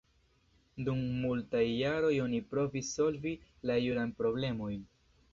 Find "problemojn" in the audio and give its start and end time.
4.23-4.81